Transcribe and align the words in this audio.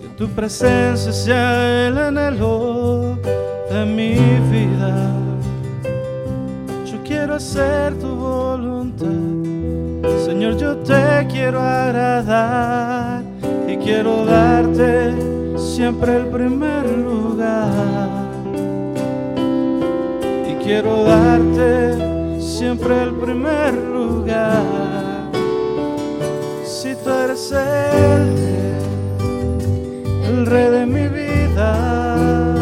Que 0.00 0.08
tu 0.18 0.26
presencia 0.30 1.12
sea 1.12 1.86
el 1.86 1.96
anhelo 1.96 3.16
de 3.70 3.84
mi 3.86 4.14
vida. 4.50 5.12
Yo 6.84 6.98
quiero 7.04 7.34
hacer 7.34 7.96
tu 8.00 8.08
voluntad. 8.08 9.06
Señor, 10.24 10.56
yo 10.56 10.78
te 10.78 11.28
quiero 11.30 11.60
agradar 11.60 13.22
y 13.68 13.76
quiero 13.76 14.24
darte 14.24 15.14
siempre 15.56 16.16
el 16.16 16.26
primer 16.26 16.90
lugar. 16.90 18.08
Y 20.50 20.54
quiero 20.64 21.04
darte 21.04 22.40
siempre 22.40 23.00
el 23.04 23.12
primer 23.12 23.74
lugar. 23.74 25.09
Si 26.80 26.94
tú 26.94 27.10
eres 27.10 27.52
el 27.52 28.40
el 30.26 30.46
rey 30.46 30.70
de 30.70 30.86
mi 30.86 31.08
vida, 31.08 32.56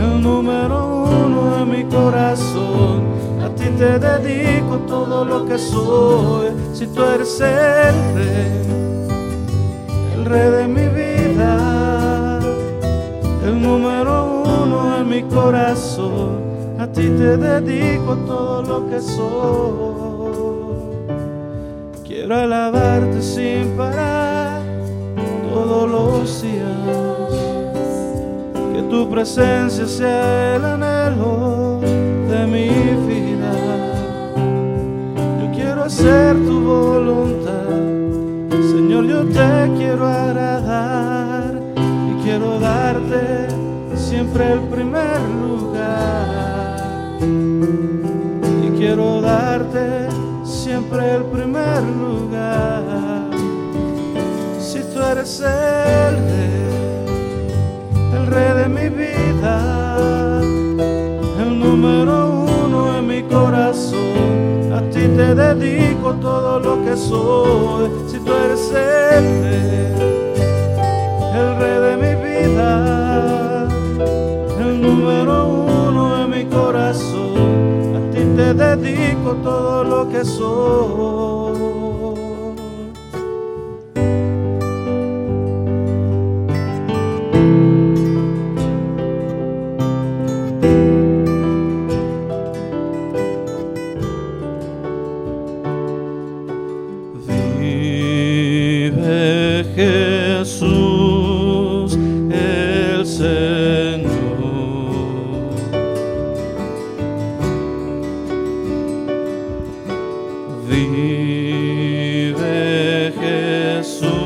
el 0.00 0.22
número 0.22 1.02
uno 1.02 1.56
de 1.56 1.64
mi 1.64 1.82
corazón, 1.90 3.02
a 3.42 3.48
ti 3.56 3.64
te 3.76 3.98
dedico 3.98 4.76
todo 4.86 5.24
lo 5.24 5.46
que 5.46 5.58
soy. 5.58 6.50
Si 6.72 6.86
tú 6.86 7.02
eres 7.02 7.40
el 7.40 7.96
rey, 8.14 8.62
el 10.14 10.24
rey 10.24 10.50
de 10.52 10.68
mi 10.68 10.86
vida, 10.86 12.38
el 13.44 13.60
número 13.60 14.44
uno 14.44 14.98
en 14.98 15.08
mi 15.08 15.22
corazón, 15.24 16.38
a 16.78 16.86
ti 16.86 17.08
te 17.08 17.36
dedico 17.36 18.14
todo 18.28 18.62
lo 18.62 18.88
que 18.88 19.00
soy. 19.00 19.98
Quiero 22.06 22.36
sin 23.20 23.76
parar 23.76 24.62
todos 25.52 25.90
los 25.90 26.42
días, 26.42 27.30
que 28.72 28.82
tu 28.82 29.10
presencia 29.10 29.86
sea 29.86 30.56
el 30.56 30.64
anhelo 30.64 31.80
de 31.80 32.46
mi 32.46 32.68
vida. 33.08 33.52
Yo 35.40 35.50
quiero 35.52 35.84
hacer 35.84 36.36
tu 36.36 36.60
voluntad. 36.60 37.68
Señor, 38.50 39.06
yo 39.06 39.24
te 39.24 39.72
quiero 39.76 40.06
agradar 40.06 41.60
y 41.76 42.22
quiero 42.22 42.60
darte 42.60 43.48
siempre 43.96 44.52
el 44.52 44.60
primer 44.60 45.20
lugar. 45.42 46.78
Y 48.64 48.78
quiero 48.78 49.20
darte 49.20 50.08
siempre 50.44 51.16
el 51.16 51.22
primer 51.24 51.82
lugar. 51.82 52.67
Eres 55.10 55.40
el 55.40 56.16
rey, 56.28 57.06
el 58.12 58.26
rey 58.26 58.52
de 58.58 58.68
mi 58.68 58.88
vida, 58.90 60.38
el 61.40 61.58
número 61.58 62.44
uno 62.62 62.98
en 62.98 63.06
mi 63.06 63.22
corazón, 63.22 64.70
a 64.70 64.82
ti 64.90 65.08
te 65.16 65.34
dedico 65.34 66.12
todo 66.20 66.60
lo 66.60 66.84
que 66.84 66.94
soy. 66.94 67.90
Si 68.06 68.18
tú 68.18 68.32
eres 68.34 68.70
el 68.70 69.24
rey, 69.42 69.94
el 71.40 71.56
rey 71.58 71.78
de 71.86 71.96
mi 72.04 72.14
vida, 72.28 73.66
el 74.60 74.82
número 74.82 75.48
uno 75.48 76.22
en 76.22 76.30
mi 76.30 76.44
corazón, 76.44 77.96
a 77.96 78.10
ti 78.10 78.20
te 78.36 78.52
dedico 78.52 79.32
todo 79.42 79.84
lo 79.84 80.08
que 80.10 80.22
soy. 80.22 81.87
Vive 110.98 112.34
Jesús 113.20 114.17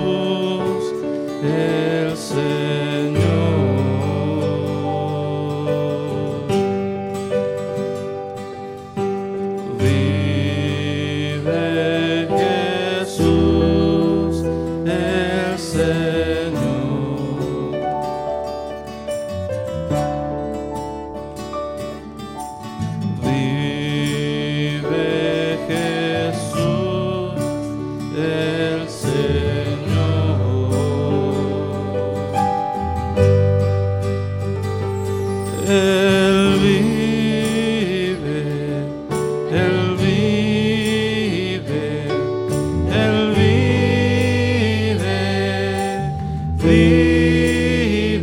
vive, 46.62 48.20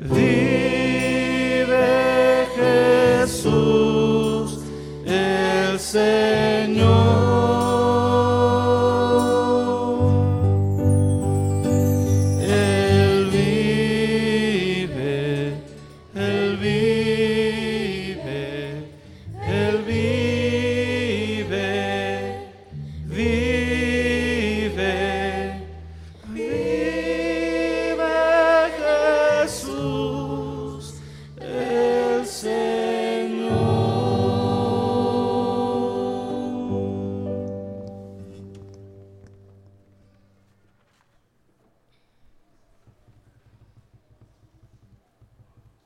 vive 0.00 1.66
Jesús 3.24 4.60
el 5.04 5.78
Señor. 5.80 6.35